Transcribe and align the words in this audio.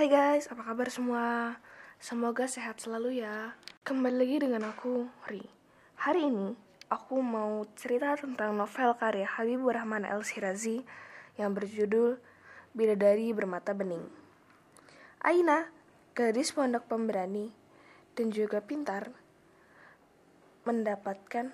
Hai 0.00 0.08
guys, 0.08 0.48
apa 0.48 0.64
kabar 0.64 0.88
semua? 0.88 1.60
Semoga 2.00 2.48
sehat 2.48 2.80
selalu 2.80 3.20
ya. 3.20 3.52
Kembali 3.84 4.16
lagi 4.16 4.36
dengan 4.40 4.72
aku, 4.72 5.04
Ri. 5.28 5.44
Hari 6.00 6.24
ini, 6.24 6.56
aku 6.88 7.20
mau 7.20 7.68
cerita 7.76 8.16
tentang 8.16 8.56
novel 8.56 8.96
karya 8.96 9.28
Habibur 9.28 9.76
Rahman 9.76 10.08
El 10.08 10.24
Shirazi 10.24 10.80
yang 11.36 11.52
berjudul 11.52 12.16
Bidadari 12.72 13.28
Bermata 13.36 13.76
Bening. 13.76 14.08
Aina, 15.20 15.68
gadis 16.16 16.56
pondok 16.56 16.88
pemberani 16.88 17.52
dan 18.16 18.32
juga 18.32 18.64
pintar, 18.64 19.12
mendapatkan 20.64 21.52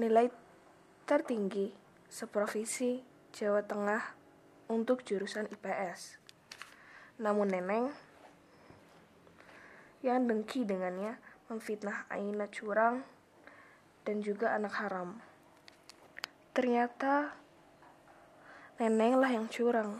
nilai 0.00 0.32
tertinggi 1.04 1.76
seprovinsi 2.08 3.04
Jawa 3.36 3.60
Tengah 3.60 4.16
untuk 4.72 5.04
jurusan 5.04 5.52
IPS. 5.52 6.27
Namun 7.18 7.50
Neneng 7.50 7.90
yang 10.06 10.30
dengki 10.30 10.62
dengannya 10.62 11.18
memfitnah 11.50 12.06
Aina 12.06 12.46
curang 12.46 13.02
dan 14.06 14.22
juga 14.22 14.54
anak 14.54 14.78
haram. 14.78 15.18
Ternyata 16.54 17.34
Neneng 18.78 19.18
lah 19.18 19.34
yang 19.34 19.50
curang. 19.50 19.98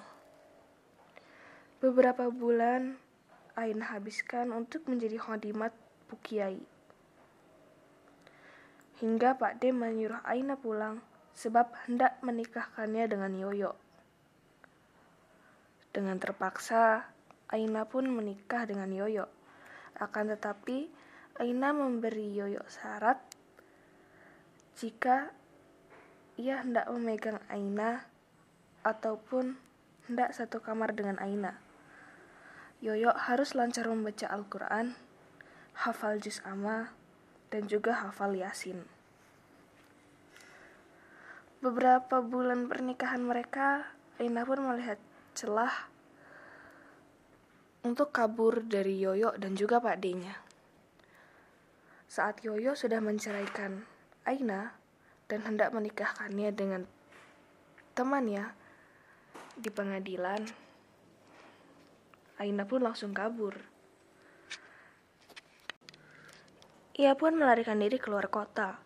Beberapa 1.83 2.31
bulan 2.31 2.95
Aina 3.59 3.91
habiskan 3.91 4.55
untuk 4.55 4.87
menjadi 4.87 5.19
khadimat 5.19 5.75
Bukiai. 6.07 6.63
Hingga 9.03 9.35
Pak 9.35 9.59
D 9.59 9.75
menyuruh 9.75 10.23
Aina 10.23 10.55
pulang 10.55 11.03
sebab 11.35 11.71
hendak 11.87 12.23
menikahkannya 12.23 13.11
dengan 13.11 13.35
Yoyo. 13.35 13.88
Dengan 15.91 16.21
terpaksa, 16.21 17.09
Aina 17.49 17.89
pun 17.89 18.05
menikah 18.13 18.69
dengan 18.69 18.93
Yoyo. 18.93 19.25
Akan 19.97 20.29
tetapi, 20.29 20.93
Aina 21.41 21.71
memberi 21.73 22.35
Yoyo 22.35 22.61
syarat 22.69 23.23
jika 24.79 25.35
ia 26.39 26.63
hendak 26.63 26.87
memegang 26.87 27.43
Aina 27.51 28.07
ataupun 28.87 29.59
hendak 30.07 30.31
satu 30.31 30.63
kamar 30.63 30.95
dengan 30.95 31.19
Aina. 31.19 31.59
Yoyo 32.79 33.11
harus 33.11 33.59
lancar 33.59 33.91
membaca 33.91 34.31
Al-Quran, 34.31 34.95
hafal 35.75 36.23
juz 36.23 36.39
amma, 36.47 36.95
dan 37.51 37.67
juga 37.67 38.07
hafal 38.07 38.39
yasin. 38.39 38.87
Beberapa 41.59 42.23
bulan 42.23 42.71
pernikahan 42.71 43.19
mereka, 43.19 43.91
Aina 44.23 44.47
pun 44.47 44.63
melihat 44.63 45.03
celah 45.39 45.71
untuk 47.87 48.11
kabur 48.11 48.67
dari 48.67 48.99
Yoyo 48.99 49.39
dan 49.39 49.55
juga 49.55 49.79
Pak 49.79 50.03
D-nya. 50.03 50.35
Saat 52.11 52.43
Yoyo 52.43 52.75
sudah 52.75 52.99
menceraikan 52.99 53.87
Aina 54.27 54.75
dan 55.31 55.47
hendak 55.47 55.71
menikahkannya 55.71 56.51
dengan 56.51 56.83
temannya 57.95 58.51
di 59.55 59.71
pengadilan, 59.71 60.43
Aina 62.43 62.67
pun 62.67 62.83
langsung 62.83 63.15
kabur. 63.15 63.55
Ia 66.99 67.15
pun 67.15 67.39
melarikan 67.39 67.79
diri 67.79 68.03
keluar 68.03 68.27
kota. 68.27 68.83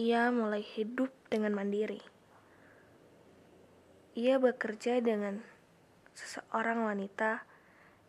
Ia 0.00 0.32
mulai 0.32 0.64
hidup 0.64 1.12
dengan 1.28 1.52
mandiri 1.52 2.15
ia 4.16 4.40
bekerja 4.40 5.04
dengan 5.04 5.44
seseorang 6.16 6.88
wanita 6.88 7.44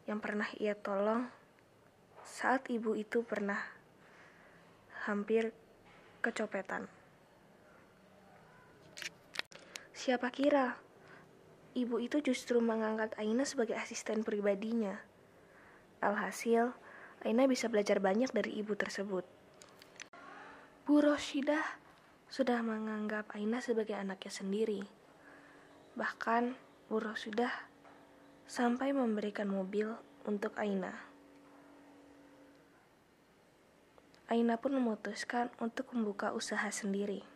yang 0.07 0.23
pernah 0.23 0.47
ia 0.55 0.71
tolong 0.71 1.27
saat 2.23 2.71
ibu 2.71 2.95
itu 2.95 3.27
pernah 3.27 3.59
hampir 5.03 5.51
kecopetan. 6.23 6.87
Siapa 9.91 10.31
kira 10.31 10.79
ibu 11.75 11.99
itu 11.99 12.23
justru 12.23 12.63
mengangkat 12.63 13.11
Aina 13.19 13.43
sebagai 13.43 13.75
asisten 13.75 14.23
pribadinya. 14.23 15.03
Alhasil, 15.99 16.71
Aina 17.27 17.43
bisa 17.51 17.67
belajar 17.67 17.99
banyak 17.99 18.31
dari 18.31 18.55
ibu 18.55 18.79
tersebut. 18.79 19.27
Bu 20.87 21.03
Roshidah 21.03 21.83
sudah 22.31 22.63
menganggap 22.63 23.27
Aina 23.35 23.59
sebagai 23.59 23.99
anaknya 23.99 24.31
sendiri. 24.31 25.06
Bahkan, 25.97 26.53
Buruh 26.87 27.19
sudah 27.19 27.51
sampai 28.47 28.95
memberikan 28.95 29.51
mobil 29.51 29.91
untuk 30.23 30.55
Aina. 30.55 30.95
Aina 34.31 34.55
pun 34.55 34.71
memutuskan 34.79 35.51
untuk 35.59 35.91
membuka 35.91 36.31
usaha 36.31 36.69
sendiri. 36.71 37.27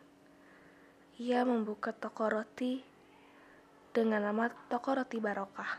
Ia 1.20 1.44
membuka 1.44 1.92
toko 1.92 2.32
roti 2.32 2.80
dengan 3.92 4.24
nama 4.24 4.48
Toko 4.72 4.96
Roti 4.96 5.20
Barokah. 5.20 5.72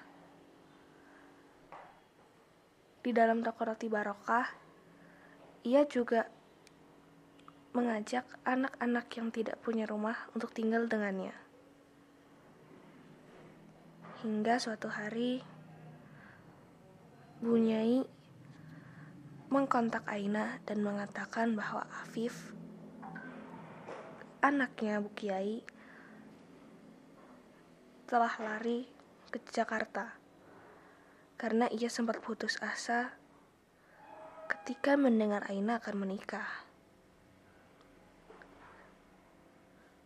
Di 3.01 3.09
dalam 3.09 3.41
toko 3.41 3.73
roti 3.73 3.89
Barokah, 3.89 4.45
ia 5.65 5.81
juga 5.89 6.29
mengajak 7.73 8.29
anak-anak 8.45 9.09
yang 9.17 9.33
tidak 9.33 9.57
punya 9.65 9.89
rumah 9.89 10.29
untuk 10.37 10.53
tinggal 10.53 10.85
dengannya. 10.85 11.33
Hingga 14.23 14.55
suatu 14.55 14.87
hari, 14.87 15.43
Bunyai 17.43 18.07
mengkontak 19.51 20.07
Aina 20.07 20.63
dan 20.63 20.79
mengatakan 20.79 21.59
bahwa 21.59 21.83
Afif, 21.91 22.55
anaknya 24.39 25.03
Bu 25.03 25.11
Kiai, 25.11 25.59
telah 28.07 28.31
lari 28.39 28.87
ke 29.27 29.43
Jakarta 29.51 30.15
karena 31.35 31.67
ia 31.67 31.91
sempat 31.91 32.23
putus 32.23 32.55
asa 32.63 33.19
ketika 34.47 34.95
mendengar 34.95 35.43
Aina 35.51 35.83
akan 35.83 35.99
menikah. 35.99 36.47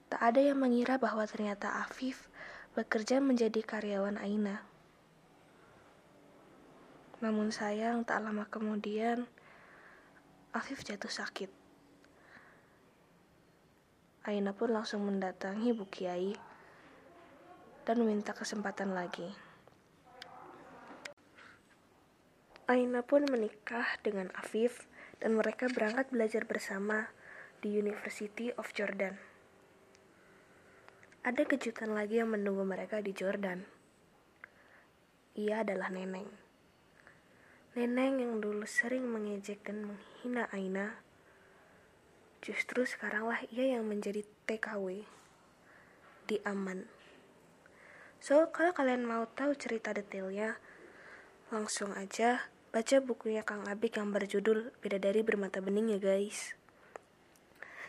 Tak 0.09 0.25
ada 0.25 0.41
yang 0.41 0.57
mengira 0.57 0.97
bahwa 0.97 1.21
ternyata 1.29 1.85
Afif 1.85 2.25
bekerja 2.77 3.17
menjadi 3.17 3.65
karyawan 3.65 4.21
Aina. 4.21 4.61
Namun 7.25 7.49
sayang 7.49 8.05
tak 8.05 8.21
lama 8.21 8.45
kemudian 8.45 9.25
Afif 10.53 10.85
jatuh 10.85 11.09
sakit. 11.09 11.49
Aina 14.29 14.53
pun 14.53 14.69
langsung 14.69 15.09
mendatangi 15.09 15.73
Bu 15.73 15.89
Kiai 15.89 16.37
dan 17.89 17.97
meminta 17.97 18.37
kesempatan 18.37 18.93
lagi. 18.93 19.25
Aina 22.69 23.01
pun 23.01 23.25
menikah 23.25 23.97
dengan 24.05 24.29
Afif 24.37 24.85
dan 25.17 25.33
mereka 25.33 25.65
berangkat 25.65 26.13
belajar 26.13 26.45
bersama 26.45 27.09
di 27.65 27.73
University 27.73 28.53
of 28.53 28.69
Jordan. 28.77 29.36
Ada 31.27 31.43
kejutan 31.43 31.91
lagi 31.91 32.23
yang 32.23 32.31
menunggu 32.31 32.63
mereka 32.63 33.03
di 33.03 33.11
Jordan. 33.11 33.59
Ia 35.35 35.59
adalah 35.59 35.91
Neneng. 35.91 36.31
Neneng 37.75 38.23
yang 38.23 38.39
dulu 38.39 38.63
sering 38.63 39.03
mengejek 39.11 39.59
dan 39.67 39.91
menghina 39.91 40.47
Aina, 40.55 41.03
justru 42.39 42.87
sekaranglah 42.87 43.43
ia 43.51 43.75
yang 43.75 43.83
menjadi 43.91 44.23
TKW 44.47 45.03
di 46.31 46.39
Aman. 46.47 46.87
So, 48.23 48.47
kalau 48.55 48.71
kalian 48.71 49.03
mau 49.03 49.27
tahu 49.27 49.51
cerita 49.59 49.91
detailnya, 49.91 50.55
langsung 51.51 51.91
aja 51.91 52.47
baca 52.71 53.03
bukunya 53.03 53.43
Kang 53.43 53.67
Abik 53.67 53.99
yang 53.99 54.15
berjudul 54.15 54.71
Bidadari 54.79 55.27
Bermata 55.27 55.59
Bening 55.59 55.91
ya 55.91 55.99
guys. 55.99 56.55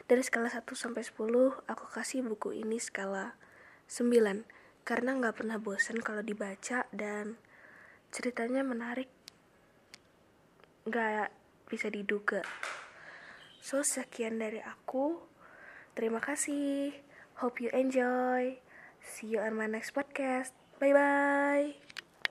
Dari 0.09 0.25
skala 0.25 0.49
1 0.49 0.65
sampai 0.73 1.05
10, 1.05 1.69
aku 1.69 1.85
kasih 1.93 2.25
buku 2.25 2.57
ini 2.57 2.81
skala 2.81 3.37
9 3.93 4.09
karena 4.89 5.11
nggak 5.21 5.37
pernah 5.45 5.61
bosan 5.61 6.01
kalau 6.01 6.25
dibaca 6.25 6.89
dan 6.97 7.37
ceritanya 8.09 8.65
menarik 8.65 9.13
nggak 10.89 11.29
bisa 11.69 11.93
diduga. 11.93 12.41
So, 13.61 13.85
sekian 13.85 14.41
dari 14.41 14.65
aku. 14.65 15.21
Terima 15.93 16.25
kasih. 16.25 16.97
Hope 17.45 17.61
you 17.61 17.69
enjoy. 17.77 18.57
See 19.05 19.37
you 19.37 19.45
on 19.45 19.61
my 19.61 19.69
next 19.69 19.93
podcast. 19.93 20.57
Bye 20.81 20.97
bye. 20.97 21.98